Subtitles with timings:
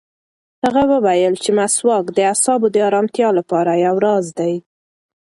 [0.63, 4.53] هغه وویل چې مسواک د اعصابو د ارامتیا لپاره یو راز دی.